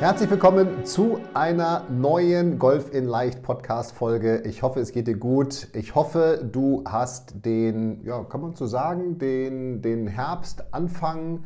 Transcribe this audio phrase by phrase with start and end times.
[0.00, 4.40] Herzlich willkommen zu einer neuen Golf in Leicht Podcast Folge.
[4.46, 5.68] Ich hoffe, es geht dir gut.
[5.74, 11.44] Ich hoffe, du hast den, ja, kann man so sagen, den, den Herbstanfang,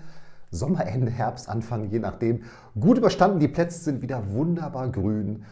[0.53, 2.45] Sommerende, Herbstanfang, je nachdem,
[2.79, 3.41] gut überstanden.
[3.41, 5.47] Die Plätze sind wieder wunderbar grün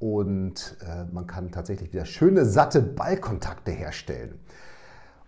[0.00, 4.40] und äh, man kann tatsächlich wieder schöne, satte Ballkontakte herstellen.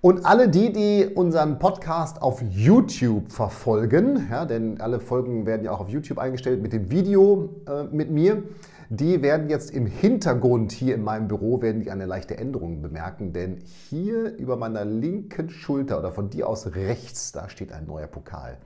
[0.02, 5.72] Und alle die, die unseren Podcast auf YouTube verfolgen, ja, denn alle Folgen werden ja
[5.72, 8.42] auch auf YouTube eingestellt mit dem Video äh, mit mir,
[8.88, 13.34] die werden jetzt im Hintergrund hier in meinem Büro werden die eine leichte Änderung bemerken,
[13.34, 13.58] denn
[13.90, 18.56] hier über meiner linken Schulter oder von dir aus rechts, da steht ein neuer Pokal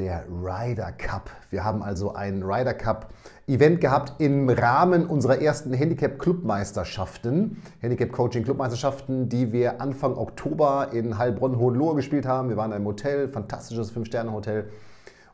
[0.00, 1.28] der Ryder Cup.
[1.50, 3.12] Wir haben also ein Ryder Cup
[3.46, 10.88] Event gehabt im Rahmen unserer ersten Handicap Clubmeisterschaften, Handicap Coaching Clubmeisterschaften, die wir Anfang Oktober
[10.92, 12.48] in Heilbronn Hohenlohe gespielt haben.
[12.48, 14.70] Wir waren in einem Hotel, fantastisches Fünf-Sterne-Hotel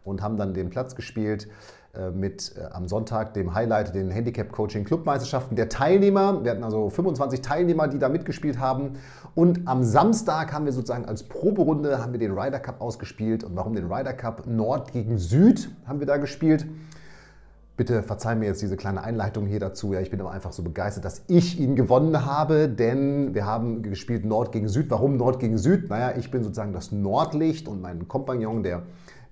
[0.03, 1.47] und haben dann den Platz gespielt
[2.15, 6.45] mit äh, am Sonntag dem Highlight den Handicap Coaching Clubmeisterschaften der Teilnehmer.
[6.45, 8.93] Wir hatten also 25 Teilnehmer, die da mitgespielt haben.
[9.35, 13.45] Und am Samstag haben wir sozusagen als Proberunde haben wir den Ryder Cup ausgespielt.
[13.45, 14.47] Und warum den Ryder Cup?
[14.47, 16.67] Nord gegen Süd haben wir da gespielt.
[17.77, 19.93] Bitte verzeih mir jetzt diese kleine Einleitung hier dazu.
[19.93, 23.83] Ja, ich bin aber einfach so begeistert, dass ich ihn gewonnen habe, denn wir haben
[23.83, 24.91] gespielt Nord gegen Süd.
[24.91, 25.91] Warum Nord gegen Süd?
[25.91, 28.85] Naja, ich bin sozusagen das Nordlicht und mein Kompagnon, der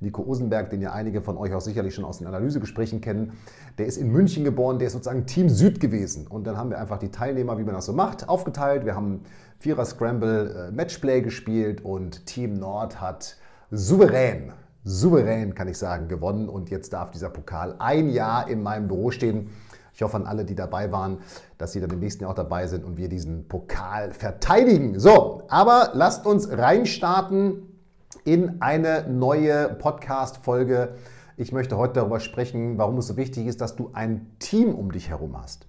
[0.05, 3.33] Nico Osenberg, den ja einige von euch auch sicherlich schon aus den Analysegesprächen kennen,
[3.79, 6.27] der ist in München geboren, der ist sozusagen Team Süd gewesen.
[6.27, 8.85] Und dann haben wir einfach die Teilnehmer, wie man das so macht, aufgeteilt.
[8.85, 9.23] Wir haben
[9.59, 13.37] Vierer Scramble äh, Matchplay gespielt und Team Nord hat
[13.71, 14.53] souverän,
[14.85, 16.49] souverän kann ich sagen, gewonnen.
[16.49, 19.51] Und jetzt darf dieser Pokal ein Jahr in meinem Büro stehen.
[19.95, 21.19] Ich hoffe an alle, die dabei waren,
[21.57, 24.99] dass sie dann im nächsten Jahr auch dabei sind und wir diesen Pokal verteidigen.
[24.99, 27.74] So, aber lasst uns reinstarten
[28.25, 30.95] in eine neue Podcast-Folge.
[31.37, 34.93] Ich möchte heute darüber sprechen, warum es so wichtig ist, dass du ein Team um
[34.93, 35.67] dich herum hast.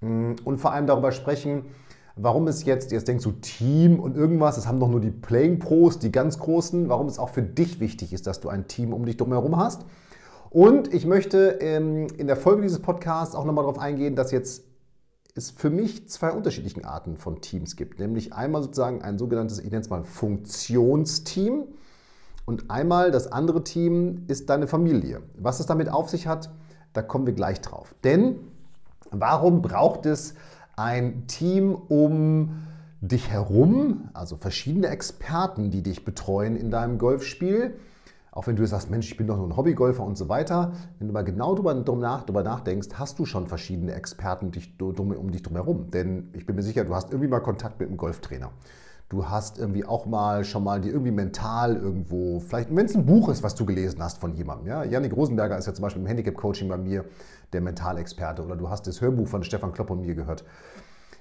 [0.00, 1.64] Mm, und vor allem darüber sprechen,
[2.14, 5.58] warum es jetzt, jetzt denkst du Team und irgendwas, das haben doch nur die Playing
[5.58, 8.92] Pros, die ganz Großen, warum es auch für dich wichtig ist, dass du ein Team
[8.92, 9.84] um dich drumherum hast.
[10.50, 14.62] Und ich möchte ähm, in der Folge dieses Podcasts auch nochmal darauf eingehen, dass jetzt
[15.34, 17.98] es für mich zwei unterschiedliche Arten von Teams gibt.
[17.98, 21.64] Nämlich einmal sozusagen ein sogenanntes, ich nenne es mal Funktionsteam
[22.48, 25.20] und einmal das andere Team ist deine Familie.
[25.36, 26.48] Was es damit auf sich hat,
[26.94, 27.94] da kommen wir gleich drauf.
[28.04, 28.36] Denn
[29.10, 30.32] warum braucht es
[30.74, 32.62] ein Team um
[33.02, 37.74] dich herum, also verschiedene Experten, die dich betreuen in deinem Golfspiel?
[38.32, 40.72] Auch wenn du sagst, Mensch, ich bin doch nur ein Hobbygolfer und so weiter.
[40.98, 41.74] Wenn du mal genau darüber,
[42.42, 45.90] nachdenkst, hast du schon verschiedene Experten um dich, um drumherum.
[45.90, 48.52] Denn ich bin mir sicher, du hast irgendwie mal Kontakt mit einem Golftrainer.
[49.08, 53.06] Du hast irgendwie auch mal schon mal die irgendwie mental irgendwo, vielleicht, wenn es ein
[53.06, 54.66] Buch ist, was du gelesen hast von jemandem.
[54.66, 54.84] Ja?
[54.84, 57.06] Janik Rosenberger ist ja zum Beispiel im Handicap-Coaching bei mir
[57.54, 58.44] der Mentalexperte.
[58.44, 60.44] Oder du hast das Hörbuch von Stefan Klopp und mir gehört.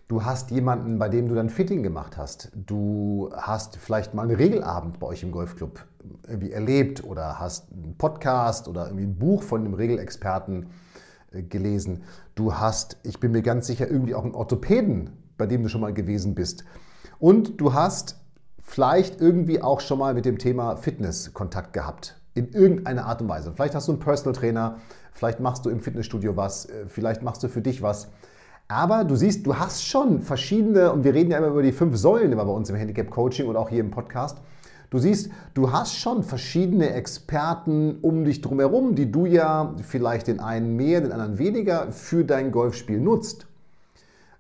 [0.09, 2.52] Du hast jemanden, bei dem du dann Fitting gemacht hast.
[2.53, 5.86] Du hast vielleicht mal einen Regelabend bei euch im Golfclub
[6.28, 10.68] irgendwie erlebt oder hast einen Podcast oder irgendwie ein Buch von einem Regelexperten
[11.31, 12.04] äh, gelesen.
[12.36, 15.81] Du hast, ich bin mir ganz sicher, irgendwie auch einen Orthopäden, bei dem du schon
[15.81, 16.66] mal gewesen bist.
[17.20, 18.18] Und du hast
[18.62, 22.20] vielleicht irgendwie auch schon mal mit dem Thema Fitness Kontakt gehabt.
[22.36, 23.52] In irgendeiner Art und Weise.
[23.56, 24.78] Vielleicht hast du einen Personal Trainer,
[25.14, 28.10] vielleicht machst du im Fitnessstudio was, äh, vielleicht machst du für dich was.
[28.68, 31.96] Aber du siehst, du hast schon verschiedene, und wir reden ja immer über die fünf
[31.98, 34.38] Säulen immer bei uns im Handicap Coaching und auch hier im Podcast.
[34.90, 40.40] Du siehst, du hast schon verschiedene Experten um dich drumherum, die du ja vielleicht den
[40.40, 43.47] einen mehr, den anderen weniger für dein Golfspiel nutzt.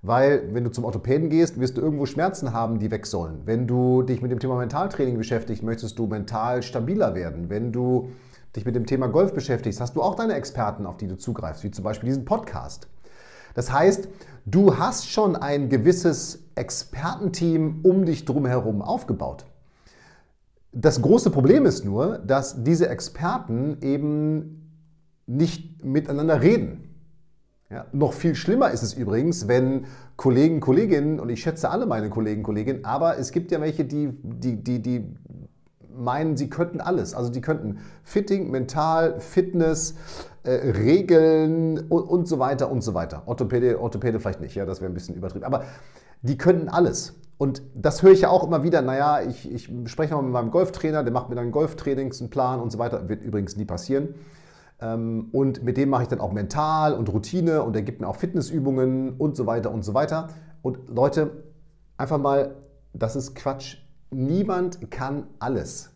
[0.01, 3.41] Weil, wenn du zum Orthopäden gehst, wirst du irgendwo Schmerzen haben, die weg sollen.
[3.45, 7.49] Wenn du dich mit dem Thema Mentaltraining beschäftigst, möchtest du mental stabiler werden.
[7.49, 8.09] Wenn du
[8.55, 11.63] dich mit dem Thema Golf beschäftigst, hast du auch deine Experten, auf die du zugreifst,
[11.63, 12.87] wie zum Beispiel diesen Podcast.
[13.55, 14.07] Das heißt,
[14.45, 19.45] du hast schon ein gewisses Expertenteam um dich drumherum aufgebaut.
[20.71, 24.71] Das große Problem ist nur, dass diese Experten eben
[25.25, 26.86] nicht miteinander reden.
[27.69, 29.85] Ja, noch viel schlimmer ist es übrigens, wenn
[30.15, 34.09] Kollegen, Kolleginnen, und ich schätze alle meine Kollegen, Kolleginnen, aber es gibt ja welche, die,
[34.23, 35.15] die, die, die
[35.97, 37.13] meinen, sie könnten alles.
[37.13, 39.95] Also die könnten Fitting, Mental, Fitness,
[40.43, 43.23] äh, Regeln und, und, so weiter und so weiter.
[43.25, 45.43] Orthopäde, Orthopäde vielleicht nicht, ja, das wäre ein bisschen übertrieben.
[45.45, 45.65] Aber
[46.21, 47.15] die könnten alles.
[47.37, 50.51] Und das höre ich ja auch immer wieder, naja, ich, ich spreche mal mit meinem
[50.51, 53.09] Golftrainer, der macht mir dann einen Golftrainingsplan und so weiter.
[53.09, 54.15] Wird übrigens nie passieren.
[54.79, 58.07] Ähm, und mit dem mache ich dann auch mental und Routine und er gibt mir
[58.07, 60.29] auch Fitnessübungen und so weiter und so weiter.
[60.61, 61.43] Und Leute,
[61.97, 62.55] einfach mal,
[62.93, 63.77] das ist Quatsch.
[64.11, 65.91] Niemand kann alles.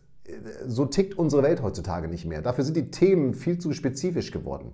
[0.66, 2.42] So tickt unsere Welt heutzutage nicht mehr.
[2.42, 4.72] Dafür sind die Themen viel zu spezifisch geworden.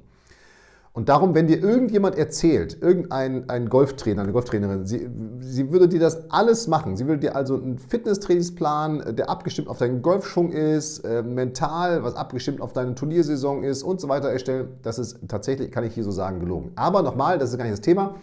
[0.99, 5.09] Und darum, wenn dir irgendjemand erzählt, irgendein ein Golftrainer, eine Golftrainerin, sie,
[5.39, 6.97] sie würde dir das alles machen.
[6.97, 12.17] Sie würde dir also einen Fitnesstrainingsplan, der abgestimmt auf deinen Golfschwung ist, äh, mental, was
[12.17, 14.71] abgestimmt auf deine Turniersaison ist und so weiter erstellen.
[14.83, 16.73] Das ist tatsächlich, kann ich hier so sagen, gelogen.
[16.75, 18.17] Aber nochmal, das ist gar nicht das Thema.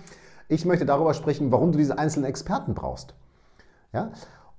[0.50, 3.14] Ich möchte darüber sprechen, warum du diese einzelnen Experten brauchst.
[3.94, 4.12] Ja?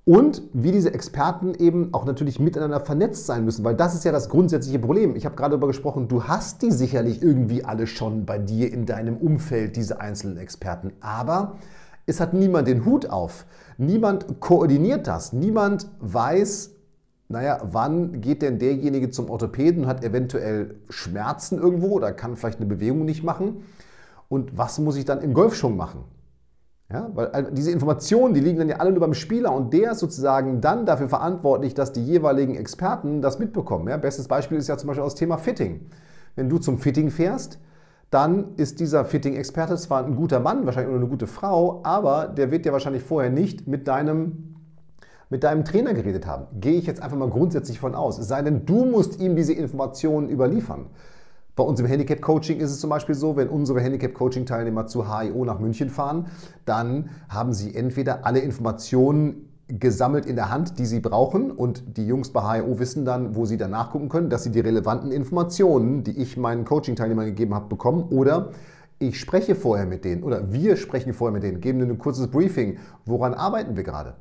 [0.07, 4.13] Und wie diese Experten eben auch natürlich miteinander vernetzt sein müssen, weil das ist ja
[4.13, 5.17] das grundsätzliche Problem.
[5.17, 8.85] Ich habe gerade darüber gesprochen, du hast die sicherlich irgendwie alle schon bei dir in
[8.85, 10.93] deinem Umfeld, diese einzelnen Experten.
[11.01, 11.57] Aber
[12.05, 13.45] es hat niemand den Hut auf.
[13.77, 15.33] Niemand koordiniert das.
[15.33, 16.71] Niemand weiß,
[17.27, 22.59] naja, wann geht denn derjenige zum Orthopäden und hat eventuell Schmerzen irgendwo oder kann vielleicht
[22.61, 23.65] eine Bewegung nicht machen?
[24.29, 26.05] Und was muss ich dann im Golfschwung machen?
[26.89, 29.99] Ja, weil diese Informationen, die liegen dann ja alle nur beim Spieler und der ist
[29.99, 33.89] sozusagen dann dafür verantwortlich, dass die jeweiligen Experten das mitbekommen.
[33.89, 35.81] Ja, bestes Beispiel ist ja zum Beispiel das Thema Fitting.
[36.37, 37.59] Wenn du zum Fitting fährst,
[38.09, 42.51] dann ist dieser Fitting-Experte zwar ein guter Mann, wahrscheinlich oder eine gute Frau, aber der
[42.51, 44.55] wird ja wahrscheinlich vorher nicht mit deinem,
[45.29, 46.45] mit deinem Trainer geredet haben.
[46.61, 48.17] Gehe ich jetzt einfach mal grundsätzlich von aus.
[48.17, 50.85] Es sei denn, du musst ihm diese Informationen überliefern.
[51.57, 55.57] Bei uns im Handicap-Coaching ist es zum Beispiel so, wenn unsere Handicap-Coaching-Teilnehmer zu HIO nach
[55.57, 56.27] München fahren,
[56.65, 62.05] dann haben sie entweder alle Informationen gesammelt in der Hand, die sie brauchen und die
[62.05, 66.03] Jungs bei HIO wissen dann, wo sie dann nachgucken können, dass sie die relevanten Informationen,
[66.03, 68.51] die ich meinen Coaching-Teilnehmern gegeben habe, bekommen oder
[68.99, 72.27] ich spreche vorher mit denen oder wir sprechen vorher mit denen, geben ihnen ein kurzes
[72.27, 74.13] Briefing, woran arbeiten wir gerade.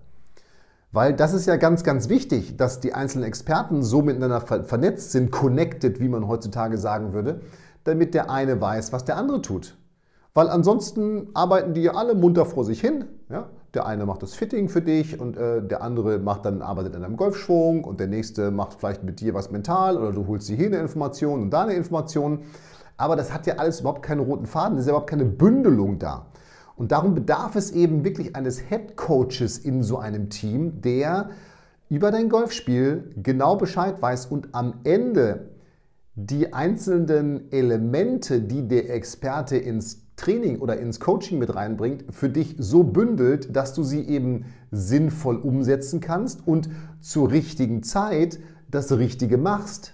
[0.96, 5.30] Weil das ist ja ganz, ganz wichtig, dass die einzelnen Experten so miteinander vernetzt sind,
[5.30, 7.42] connected, wie man heutzutage sagen würde,
[7.84, 9.76] damit der eine weiß, was der andere tut.
[10.32, 13.04] Weil ansonsten arbeiten die ja alle munter vor sich hin.
[13.28, 13.50] Ja?
[13.74, 17.04] Der eine macht das Fitting für dich und äh, der andere macht dann, arbeitet an
[17.04, 20.56] einem Golfschwung und der nächste macht vielleicht mit dir was mental oder du holst dir
[20.56, 22.38] hier eine Information und da eine Information.
[22.96, 25.98] Aber das hat ja alles überhaupt keine roten Faden, es ist ja überhaupt keine Bündelung
[25.98, 26.24] da.
[26.76, 31.30] Und darum bedarf es eben wirklich eines Head Coaches in so einem Team, der
[31.88, 35.50] über dein Golfspiel genau Bescheid weiß und am Ende
[36.14, 42.56] die einzelnen Elemente, die der Experte ins Training oder ins Coaching mit reinbringt, für dich
[42.58, 46.70] so bündelt, dass du sie eben sinnvoll umsetzen kannst und
[47.00, 48.38] zur richtigen Zeit
[48.70, 49.92] das Richtige machst.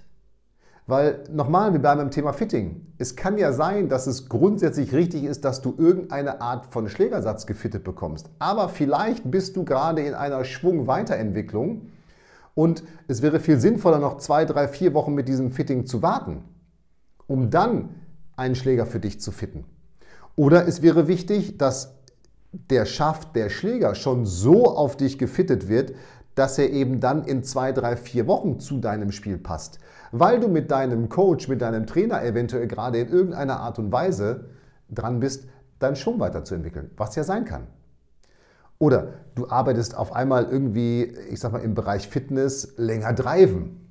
[0.86, 2.86] Weil nochmal, wir bleiben beim Thema Fitting.
[2.98, 7.46] Es kann ja sein, dass es grundsätzlich richtig ist, dass du irgendeine Art von Schlägersatz
[7.46, 8.30] gefittet bekommst.
[8.40, 11.82] Aber vielleicht bist du gerade in einer Schwungweiterentwicklung
[12.54, 16.42] und es wäre viel sinnvoller, noch zwei, drei, vier Wochen mit diesem Fitting zu warten,
[17.26, 17.94] um dann
[18.36, 19.64] einen Schläger für dich zu fitten.
[20.34, 21.94] Oder es wäre wichtig, dass
[22.52, 25.94] der Schaft, der Schläger schon so auf dich gefittet wird,
[26.34, 29.78] dass er eben dann in zwei, drei, vier Wochen zu deinem Spiel passt.
[30.12, 34.50] Weil du mit deinem Coach, mit deinem Trainer eventuell gerade in irgendeiner Art und Weise
[34.90, 37.66] dran bist, deinen Schwung weiterzuentwickeln, was ja sein kann.
[38.78, 43.82] Oder du arbeitest auf einmal irgendwie, ich sag mal, im Bereich Fitness länger driven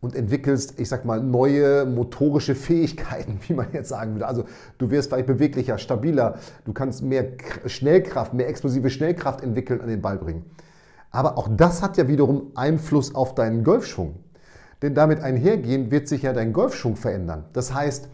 [0.00, 4.26] und entwickelst, ich sag mal, neue motorische Fähigkeiten, wie man jetzt sagen würde.
[4.26, 4.44] Also
[4.78, 7.32] du wirst vielleicht beweglicher, stabiler, du kannst mehr
[7.66, 10.44] Schnellkraft, mehr explosive Schnellkraft entwickeln, an den Ball bringen.
[11.10, 14.16] Aber auch das hat ja wiederum Einfluss auf deinen Golfschwung.
[14.82, 17.44] Denn damit einhergehend wird sich ja dein Golfschwung verändern.
[17.52, 18.08] Das heißt,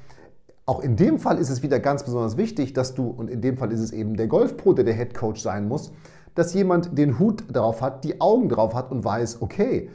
[0.66, 3.58] auch in dem Fall ist es wieder ganz besonders wichtig, dass du, und in dem
[3.58, 5.92] Fall ist es eben der Golfpro, der der Head Coach sein muss,
[6.34, 9.90] dass jemand den Hut drauf hat, die Augen drauf hat und weiß, okay,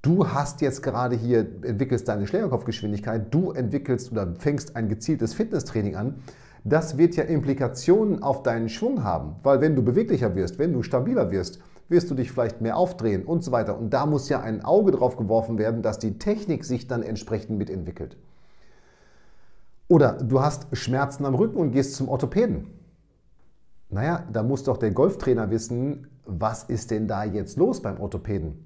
[0.00, 5.94] du hast jetzt gerade hier, entwickelst deine Schlägerkopfgeschwindigkeit, du entwickelst oder fängst ein gezieltes Fitnesstraining
[5.94, 6.16] an.
[6.64, 10.82] Das wird ja Implikationen auf deinen Schwung haben, weil wenn du beweglicher wirst, wenn du
[10.82, 13.78] stabiler wirst, wirst du dich vielleicht mehr aufdrehen und so weiter.
[13.78, 17.58] Und da muss ja ein Auge drauf geworfen werden, dass die Technik sich dann entsprechend
[17.58, 18.16] mitentwickelt.
[19.88, 22.66] Oder du hast Schmerzen am Rücken und gehst zum Orthopäden.
[23.90, 28.64] Naja, da muss doch der Golftrainer wissen, was ist denn da jetzt los beim Orthopäden?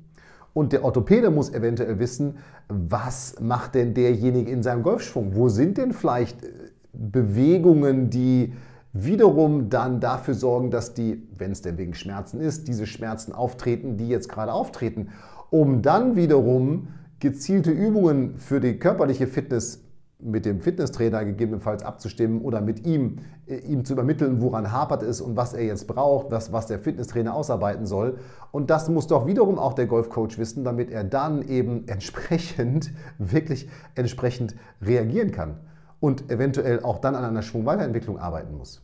[0.55, 5.35] Und der Orthopäde muss eventuell wissen, was macht denn derjenige in seinem Golfschwung?
[5.35, 6.49] Wo sind denn vielleicht äh,
[6.93, 8.55] Bewegungen, die
[8.93, 13.97] wiederum dann dafür sorgen, dass die, wenn es denn wegen Schmerzen ist, diese Schmerzen auftreten,
[13.97, 15.09] die jetzt gerade auftreten.
[15.51, 16.89] um dann wiederum
[17.21, 19.83] gezielte Übungen für die körperliche Fitness
[20.21, 25.21] mit dem Fitnesstrainer gegebenenfalls abzustimmen oder mit ihm, äh, ihm zu übermitteln, woran hapert es
[25.21, 28.19] und was er jetzt braucht, was, was der Fitnesstrainer ausarbeiten soll.
[28.51, 33.69] Und das muss doch wiederum auch der Golfcoach wissen, damit er dann eben entsprechend, wirklich
[33.95, 35.61] entsprechend reagieren kann
[36.01, 38.83] und eventuell auch dann an einer Schwungweiterentwicklung arbeiten muss.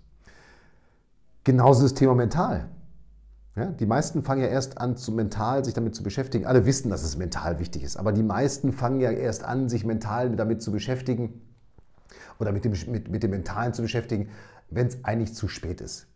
[1.44, 2.68] Genauso das Thema mental.
[3.56, 6.44] Ja, die meisten fangen ja erst an, zu mental sich damit zu beschäftigen.
[6.44, 9.84] Alle wissen, dass es mental wichtig ist, aber die meisten fangen ja erst an, sich
[9.84, 11.40] mental damit zu beschäftigen
[12.40, 14.28] oder mit dem, mit, mit dem Mentalen zu beschäftigen,
[14.70, 16.08] wenn es eigentlich zu spät ist.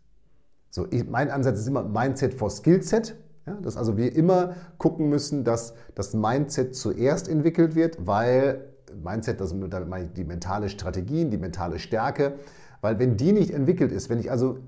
[0.69, 3.15] So, ich, mein Ansatz ist immer Mindset vor Skillset.
[3.45, 9.39] Ja, dass also wir immer gucken müssen, dass das Mindset zuerst entwickelt wird, weil Mindset,
[9.41, 12.35] das, damit meine ich die mentale Strategien, die mentale Stärke,
[12.81, 14.59] weil wenn die nicht entwickelt ist, wenn ich also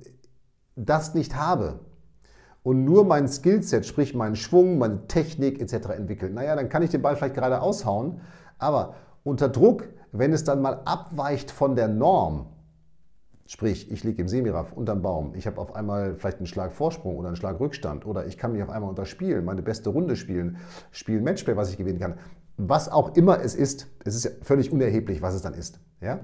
[0.76, 1.80] das nicht habe,
[2.64, 5.90] und nur mein Skillset, sprich meinen Schwung, meine Technik etc.
[5.98, 8.22] entwickelt, naja, dann kann ich den Ball vielleicht gerade aushauen,
[8.60, 12.48] aber unter Druck, wenn es dann mal abweicht von der Norm,
[13.52, 17.18] sprich ich liege im Semiraff unterm Baum, ich habe auf einmal vielleicht einen Schlag Vorsprung
[17.18, 18.06] oder einen Schlag Rückstand.
[18.06, 20.56] Oder ich kann mich auf einmal unterspielen, meine beste Runde spielen,
[20.92, 22.14] spielen Matchplay, was ich gewinnen kann,
[22.56, 26.22] was auch immer es ist, es ist ja völlig unerheblich, was es dann ist, ja,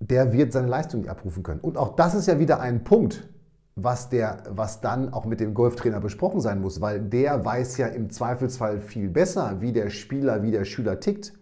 [0.00, 1.60] der wird seine Leistung nicht abrufen können.
[1.60, 3.28] Und auch das ist ja wieder ein Punkt,
[3.76, 7.86] was, der, was dann auch mit dem Golftrainer besprochen sein muss, weil der weiß ja
[7.86, 11.32] im Zweifelsfall viel besser, wie der Spieler, wie der Schüler tickt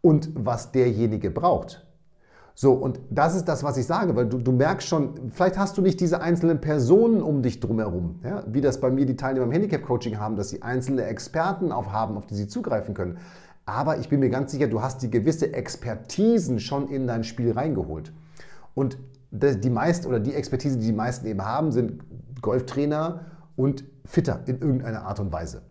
[0.00, 1.83] und was derjenige braucht.
[2.56, 5.76] So, und das ist das, was ich sage, weil du, du merkst schon, vielleicht hast
[5.76, 9.46] du nicht diese einzelnen Personen um dich drumherum, ja, wie das bei mir die Teilnehmer
[9.46, 13.18] im Handicap-Coaching haben, dass sie einzelne Experten auf haben, auf die sie zugreifen können.
[13.66, 17.52] Aber ich bin mir ganz sicher, du hast die gewisse Expertisen schon in dein Spiel
[17.52, 18.12] reingeholt.
[18.74, 18.98] Und
[19.32, 22.04] die meisten oder die Expertise, die die meisten eben haben, sind
[22.40, 23.22] Golftrainer
[23.56, 25.62] und Fitter in irgendeiner Art und Weise.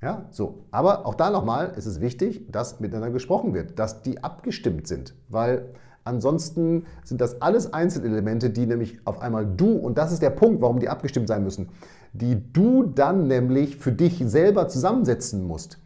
[0.00, 0.64] Ja, so.
[0.70, 5.14] Aber auch da nochmal ist es wichtig, dass miteinander gesprochen wird, dass die abgestimmt sind,
[5.28, 10.30] weil ansonsten sind das alles Einzelelemente, die nämlich auf einmal du, und das ist der
[10.30, 11.68] Punkt, warum die abgestimmt sein müssen,
[12.12, 15.78] die du dann nämlich für dich selber zusammensetzen musst.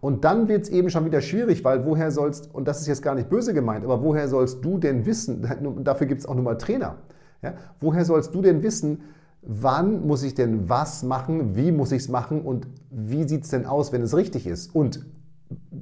[0.00, 3.02] Und dann wird es eben schon wieder schwierig, weil woher sollst, und das ist jetzt
[3.02, 5.46] gar nicht böse gemeint, aber woher sollst du denn wissen,
[5.84, 6.96] dafür gibt es auch nur mal Trainer,
[7.42, 7.54] ja?
[7.80, 9.02] woher sollst du denn wissen,
[9.42, 13.50] wann muss ich denn was machen, wie muss ich es machen und wie sieht es
[13.50, 14.74] denn aus, wenn es richtig ist?
[14.74, 15.04] Und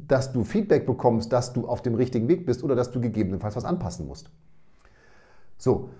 [0.08, 3.56] dass du Feedback bekommst, dass du auf dem richtigen Weg bist oder dass du gegebenenfalls
[3.56, 4.30] was anpassen musst.
[5.58, 5.90] So,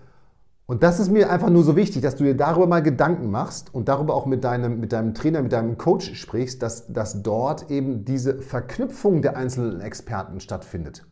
[0.71, 3.75] und das ist mir einfach nur so wichtig, dass du dir darüber mal Gedanken machst
[3.75, 7.71] und darüber auch mit deinem, mit deinem Trainer, mit deinem Coach sprichst, dass, dass dort
[7.71, 11.07] eben diese Verknüpfung der einzelnen Experten stattfindet.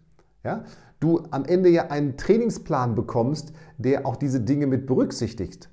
[0.44, 0.64] Ja?
[1.00, 5.70] Du am Ende ja einen Trainingsplan bekommst, der auch diese Dinge mit berücksichtigt.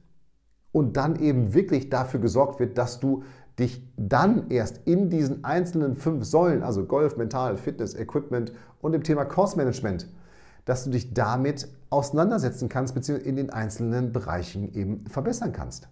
[0.71, 3.23] Und dann eben wirklich dafür gesorgt wird, dass du
[3.59, 9.03] dich dann erst in diesen einzelnen fünf Säulen, also Golf, Mental, Fitness, Equipment und dem
[9.03, 10.07] Thema Course Management,
[10.65, 15.87] dass du dich damit auseinandersetzen kannst, beziehungsweise in den einzelnen Bereichen eben verbessern kannst.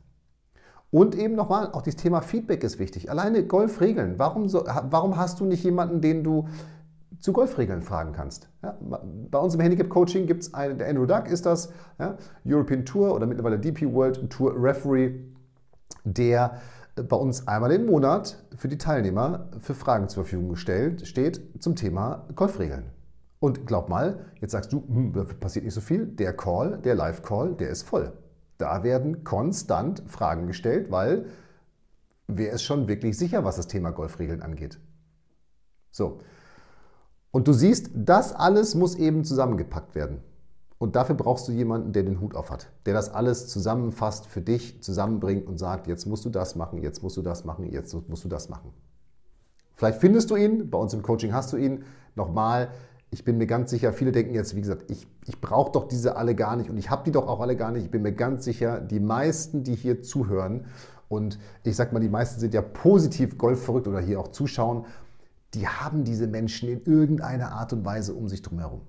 [0.90, 3.10] Und eben nochmal, auch das Thema Feedback ist wichtig.
[3.10, 4.16] Alleine Golfregeln.
[4.18, 6.50] Warum, so, warum hast du nicht jemanden, den du
[7.20, 8.50] zu Golfregeln fragen kannst?
[8.62, 12.84] Ja, bei uns im Handicap-Coaching gibt es einen, der Andrew Duck ist das, ja, European
[12.84, 15.14] Tour oder mittlerweile DP World Tour Referee,
[16.04, 16.60] der
[16.96, 21.76] bei uns einmal im Monat für die Teilnehmer für Fragen zur Verfügung gestellt steht zum
[21.76, 22.86] Thema Golfregeln.
[23.40, 26.06] Und glaub mal, jetzt sagst du, hm, passiert nicht so viel.
[26.06, 28.14] Der Call, der Live-Call, der ist voll.
[28.58, 31.26] Da werden konstant Fragen gestellt, weil
[32.28, 34.80] wer ist schon wirklich sicher, was das Thema Golfregeln angeht?
[35.90, 36.20] So.
[37.32, 40.22] Und du siehst, das alles muss eben zusammengepackt werden.
[40.82, 44.42] Und dafür brauchst du jemanden, der den Hut auf hat, der das alles zusammenfasst, für
[44.42, 47.94] dich zusammenbringt und sagt, jetzt musst du das machen, jetzt musst du das machen, jetzt
[48.10, 48.74] musst du das machen.
[49.76, 51.84] Vielleicht findest du ihn, bei uns im Coaching hast du ihn.
[52.16, 52.70] Nochmal,
[53.12, 56.16] ich bin mir ganz sicher, viele denken jetzt, wie gesagt, ich, ich brauche doch diese
[56.16, 57.86] alle gar nicht und ich habe die doch auch alle gar nicht.
[57.86, 60.66] Ich bin mir ganz sicher, die meisten, die hier zuhören,
[61.10, 64.86] und ich sage mal, die meisten sind ja positiv golfverrückt oder hier auch zuschauen,
[65.54, 68.82] die haben diese Menschen in irgendeiner Art und Weise um sich herum.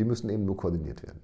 [0.00, 1.20] Sie müssen eben nur koordiniert werden.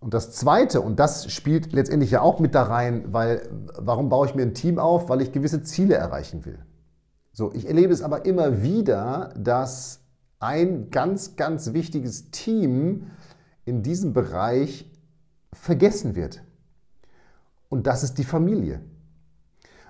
[0.00, 4.26] Und das Zweite, und das spielt letztendlich ja auch mit da rein, weil warum baue
[4.26, 5.08] ich mir ein Team auf?
[5.08, 6.58] Weil ich gewisse Ziele erreichen will.
[7.32, 10.00] So, ich erlebe es aber immer wieder, dass
[10.40, 13.12] ein ganz, ganz wichtiges Team
[13.64, 14.90] in diesem Bereich
[15.52, 16.42] vergessen wird.
[17.68, 18.80] Und das ist die Familie.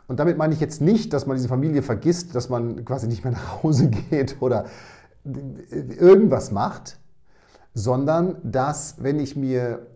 [0.06, 3.24] Und damit meine ich jetzt nicht, dass man diese Familie vergisst, dass man quasi nicht
[3.24, 4.66] mehr nach Hause geht oder
[5.24, 6.98] irgendwas macht,
[7.74, 9.86] sondern dass, wenn ich mir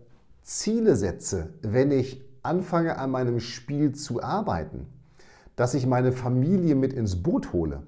[0.43, 4.87] Ziele setze, wenn ich anfange an meinem Spiel zu arbeiten,
[5.55, 7.83] dass ich meine Familie mit ins Boot hole,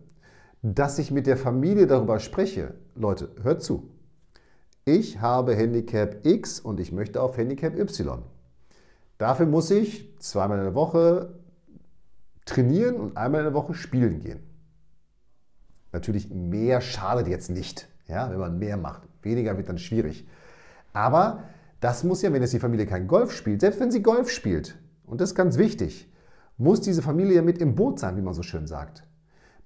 [0.61, 2.73] dass ich mit der Familie darüber spreche.
[2.95, 3.89] Leute, hört zu.
[4.85, 8.23] Ich habe Handicap X und ich möchte auf Handicap Y.
[9.17, 11.33] Dafür muss ich zweimal in der Woche
[12.45, 14.39] trainieren und einmal in der Woche spielen gehen.
[15.97, 19.01] Natürlich mehr schadet jetzt nicht, ja, wenn man mehr macht.
[19.23, 20.27] Weniger wird dann schwierig.
[20.93, 21.39] Aber
[21.79, 24.77] das muss ja, wenn jetzt die Familie kein Golf spielt, selbst wenn sie Golf spielt,
[25.07, 26.07] und das ist ganz wichtig,
[26.59, 29.05] muss diese Familie ja mit im Boot sein, wie man so schön sagt.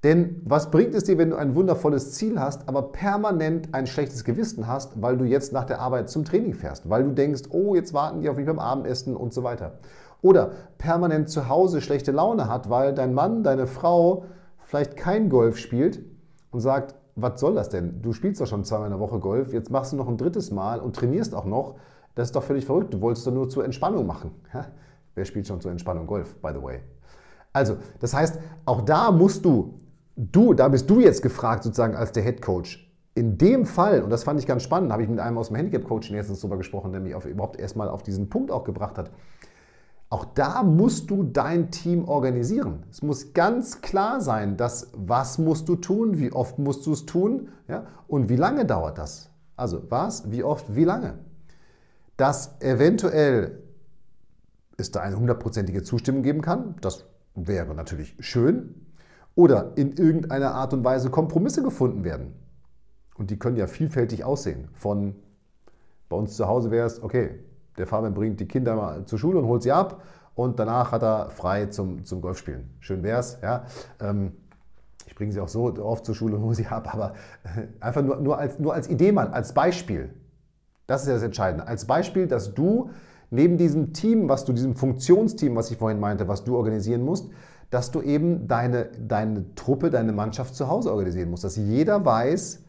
[0.06, 4.24] Denn was bringt es dir, wenn du ein wundervolles Ziel hast, aber permanent ein schlechtes
[4.24, 7.76] Gewissen hast, weil du jetzt nach der Arbeit zum Training fährst, weil du denkst, oh,
[7.76, 9.80] jetzt warten die auf mich beim Abendessen und so weiter.
[10.22, 14.24] Oder permanent zu Hause schlechte Laune hat, weil dein Mann, deine Frau
[14.64, 16.00] vielleicht kein Golf spielt
[16.51, 18.01] und sagt, was soll das denn?
[18.01, 20.51] Du spielst doch schon zweimal in der Woche Golf, jetzt machst du noch ein drittes
[20.51, 21.75] Mal und trainierst auch noch.
[22.15, 22.93] Das ist doch völlig verrückt.
[22.93, 24.31] Du wolltest doch nur zur Entspannung machen.
[24.53, 24.67] Ja?
[25.15, 26.79] Wer spielt schon zur Entspannung Golf, by the way?
[27.53, 29.81] Also, das heißt, auch da musst du
[30.15, 32.88] du, da bist du jetzt gefragt, sozusagen als der Head Coach.
[33.13, 35.58] In dem Fall, und das fand ich ganz spannend, habe ich mit einem aus dem
[35.58, 39.12] Handicap-Coaching letztens darüber gesprochen, der mich auf, überhaupt erstmal auf diesen Punkt auch gebracht hat.
[40.12, 42.84] Auch da musst du dein Team organisieren.
[42.91, 47.06] Es muss ganz klar sein, dass was musst du tun, wie oft musst du es
[47.06, 49.30] tun ja, und wie lange dauert das.
[49.56, 51.20] Also was, wie oft, wie lange.
[52.18, 53.63] Dass eventuell
[54.75, 58.75] es da eine hundertprozentige Zustimmung geben kann, das wäre natürlich schön
[59.36, 62.34] oder in irgendeiner Art und Weise Kompromisse gefunden werden.
[63.15, 64.68] Und die können ja vielfältig aussehen.
[64.74, 65.15] Von
[66.10, 67.39] bei uns zu Hause wäre es, okay,
[67.82, 70.04] der Fabian bringt die Kinder mal zur Schule und holt sie ab
[70.36, 72.70] und danach hat er frei zum, zum Golfspielen.
[72.80, 73.66] Schön wäre es, ja.
[74.00, 74.34] Ähm,
[75.08, 78.04] ich bringe sie auch so oft zur Schule und hole sie ab, aber äh, einfach
[78.04, 80.14] nur, nur, als, nur als Idee mal, als Beispiel.
[80.86, 81.68] Das ist ja das Entscheidende.
[81.68, 82.92] Als Beispiel, dass du
[83.32, 87.30] neben diesem Team, was du, diesem Funktionsteam, was ich vorhin meinte, was du organisieren musst,
[87.72, 91.44] dass du eben deine, deine Truppe, deine Mannschaft zu Hause organisieren musst.
[91.44, 92.64] Dass jeder weiß,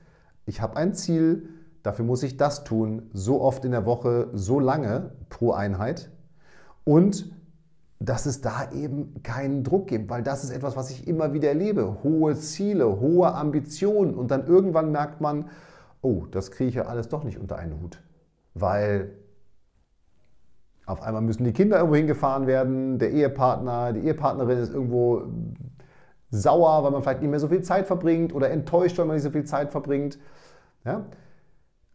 [0.47, 1.49] ich habe ein Ziel,
[1.83, 6.11] dafür muss ich das tun, so oft in der Woche, so lange pro Einheit.
[6.85, 7.33] Und
[7.99, 11.49] dass es da eben keinen Druck gibt, weil das ist etwas, was ich immer wieder
[11.49, 11.99] erlebe.
[12.03, 15.49] Hohe Ziele, hohe Ambitionen und dann irgendwann merkt man,
[16.01, 18.03] oh, das kriege ich ja alles doch nicht unter einen Hut,
[18.55, 19.13] weil
[20.85, 25.23] auf einmal müssen die Kinder irgendwo hingefahren werden, der Ehepartner, die Ehepartnerin ist irgendwo
[26.31, 29.23] sauer, weil man vielleicht nicht mehr so viel Zeit verbringt oder enttäuscht, weil man nicht
[29.23, 30.19] so viel Zeit verbringt.
[30.85, 31.05] Ja?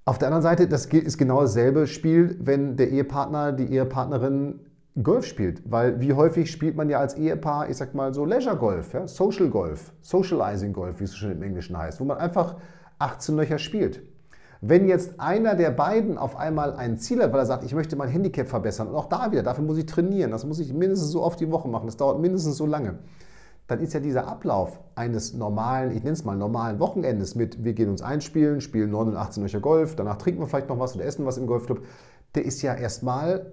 [0.07, 4.61] Auf der anderen Seite, das ist genau dasselbe Spiel, wenn der Ehepartner, die Ehepartnerin
[5.03, 5.69] Golf spielt.
[5.69, 9.05] Weil wie häufig spielt man ja als Ehepaar, ich sag mal so Leisure Golf, ja?
[9.05, 12.55] Social Golf, Socializing Golf, wie es schon im Englischen heißt, wo man einfach
[12.99, 14.01] 18 Löcher spielt.
[14.61, 17.97] Wenn jetzt einer der beiden auf einmal ein Ziel hat, weil er sagt, ich möchte
[17.97, 21.11] mein Handicap verbessern und auch da wieder, dafür muss ich trainieren, das muss ich mindestens
[21.11, 22.99] so oft die Woche machen, das dauert mindestens so lange,
[23.67, 27.73] dann ist ja dieser Ablauf eines normalen, ich nenne es mal normalen Wochenendes mit, wir
[27.73, 30.95] gehen uns einspielen, spielen 9 und 18 Löcher Golf, danach trinken wir vielleicht noch was
[30.95, 31.85] oder essen was im Golfclub,
[32.35, 33.51] der ist ja erstmal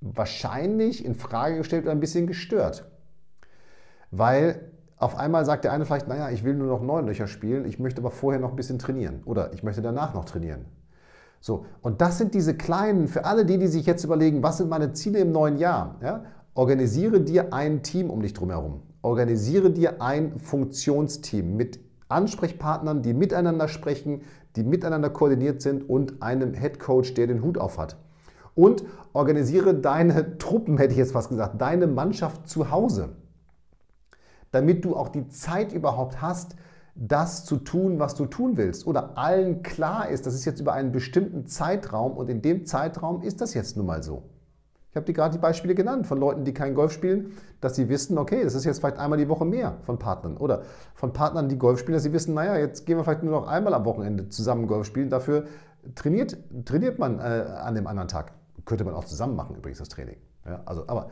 [0.00, 2.90] wahrscheinlich in Frage gestellt oder ein bisschen gestört.
[4.10, 7.64] Weil auf einmal sagt der eine vielleicht, naja, ich will nur noch neun Löcher spielen,
[7.64, 10.66] ich möchte aber vorher noch ein bisschen trainieren oder ich möchte danach noch trainieren.
[11.40, 14.68] So, und das sind diese kleinen, für alle die, die sich jetzt überlegen, was sind
[14.68, 15.96] meine Ziele im neuen Jahr?
[16.02, 16.24] Ja?
[16.54, 18.82] Organisiere dir ein Team um dich drumherum.
[19.08, 24.22] Organisiere dir ein Funktionsteam mit Ansprechpartnern, die miteinander sprechen,
[24.54, 27.96] die miteinander koordiniert sind und einem Head Coach, der den Hut auf hat.
[28.54, 33.16] Und organisiere deine Truppen, hätte ich jetzt fast gesagt, deine Mannschaft zu Hause
[34.50, 36.56] damit du auch die Zeit überhaupt hast,
[36.94, 38.86] das zu tun, was du tun willst.
[38.86, 43.22] Oder allen klar ist, das ist jetzt über einen bestimmten Zeitraum und in dem Zeitraum
[43.22, 44.22] ist das jetzt nun mal so.
[44.90, 47.88] Ich habe dir gerade die Beispiele genannt von Leuten, die kein Golf spielen, dass sie
[47.88, 50.38] wissen, okay, das ist jetzt vielleicht einmal die Woche mehr von Partnern.
[50.38, 50.62] Oder
[50.94, 53.46] von Partnern, die Golf spielen, dass sie wissen, naja, jetzt gehen wir vielleicht nur noch
[53.46, 55.10] einmal am Wochenende zusammen Golf spielen.
[55.10, 55.44] Dafür
[55.94, 58.32] trainiert, trainiert man äh, an dem anderen Tag.
[58.64, 60.16] Könnte man auch zusammen machen, übrigens, das Training.
[60.46, 61.10] Ja, also, aber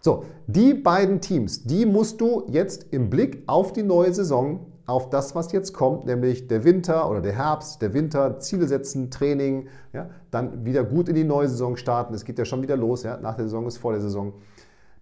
[0.00, 5.10] so, die beiden Teams, die musst du jetzt im Blick auf die neue Saison, auf
[5.10, 9.68] das, was jetzt kommt, nämlich der Winter oder der Herbst, der Winter, Ziele setzen, Training,
[9.92, 12.14] ja, dann wieder gut in die neue Saison starten.
[12.14, 14.34] Es geht ja schon wieder los, ja, nach der Saison ist vor der Saison.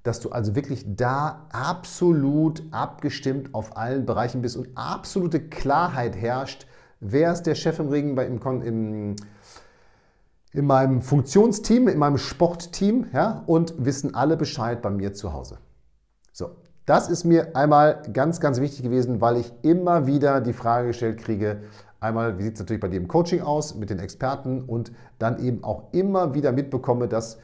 [0.03, 6.67] Dass du also wirklich da absolut abgestimmt auf allen Bereichen bist und absolute Klarheit herrscht.
[7.01, 9.17] Wer ist der Chef im Ring bei, im, im
[10.53, 15.59] in meinem Funktionsteam, in meinem Sportteam ja, und wissen alle Bescheid bei mir zu Hause.
[16.33, 16.51] So,
[16.91, 21.19] das ist mir einmal ganz, ganz wichtig gewesen, weil ich immer wieder die Frage gestellt
[21.19, 21.59] kriege,
[22.01, 25.39] einmal, wie sieht es natürlich bei dir im Coaching aus mit den Experten und dann
[25.39, 27.39] eben auch immer wieder mitbekomme, dass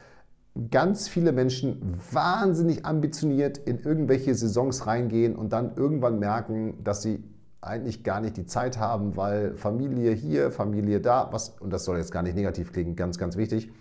[0.69, 7.23] ganz viele Menschen wahnsinnig ambitioniert in irgendwelche Saisons reingehen und dann irgendwann merken, dass sie
[7.61, 11.99] eigentlich gar nicht die Zeit haben, weil Familie hier, Familie da, was, und das soll
[11.99, 13.71] jetzt gar nicht negativ klingen, ganz, ganz wichtig,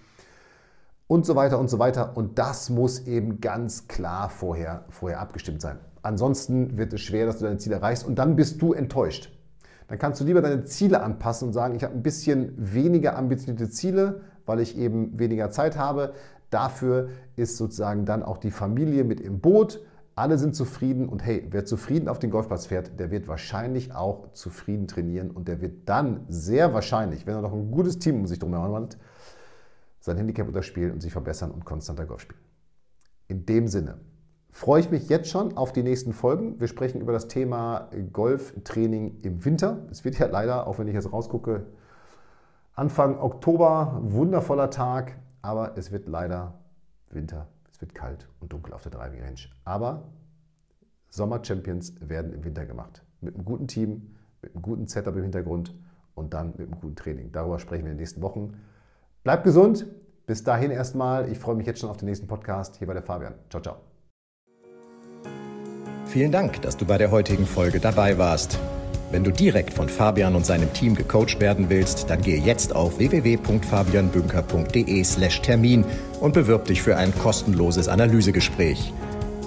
[1.06, 2.16] und so weiter und so weiter.
[2.16, 5.78] Und das muss eben ganz klar vorher, vorher abgestimmt sein.
[6.02, 9.32] Ansonsten wird es schwer, dass du deine Ziele erreichst und dann bist du enttäuscht.
[9.88, 13.70] Dann kannst du lieber deine Ziele anpassen und sagen, ich habe ein bisschen weniger ambitionierte
[13.70, 16.12] Ziele, weil ich eben weniger Zeit habe.
[16.50, 19.80] Dafür ist sozusagen dann auch die Familie mit im Boot
[20.16, 24.32] alle sind zufrieden und hey, wer zufrieden auf den Golfplatz fährt, der wird wahrscheinlich auch
[24.32, 28.26] zufrieden trainieren und der wird dann sehr wahrscheinlich, wenn er noch ein gutes Team um
[28.26, 28.96] sich drumherum hat,
[30.06, 32.40] sein Handicap unterspielen und sich verbessern und konstanter Golf spielen.
[33.28, 34.00] In dem Sinne
[34.50, 36.58] freue ich mich jetzt schon auf die nächsten Folgen.
[36.60, 39.86] Wir sprechen über das Thema Golftraining im Winter.
[39.90, 41.66] Es wird ja leider, auch wenn ich jetzt rausgucke,
[42.74, 46.58] Anfang Oktober, wundervoller Tag, aber es wird leider
[47.10, 49.40] Winter es wird kalt und dunkel auf der Driving Range.
[49.64, 50.08] Aber
[51.10, 53.04] Sommer-Champions werden im Winter gemacht.
[53.20, 55.74] Mit einem guten Team, mit einem guten Setup im Hintergrund
[56.14, 57.32] und dann mit einem guten Training.
[57.32, 58.54] Darüber sprechen wir in den nächsten Wochen.
[59.26, 59.84] Bleibt gesund.
[60.26, 61.28] Bis dahin erstmal.
[61.32, 62.76] Ich freue mich jetzt schon auf den nächsten Podcast.
[62.76, 63.34] Hier bei der Fabian.
[63.50, 63.78] Ciao, ciao.
[66.04, 68.60] Vielen Dank, dass du bei der heutigen Folge dabei warst.
[69.10, 73.00] Wenn du direkt von Fabian und seinem Team gecoacht werden willst, dann gehe jetzt auf
[73.00, 75.84] www.fabianbünker.de/termin
[76.20, 78.92] und bewirb dich für ein kostenloses Analysegespräch.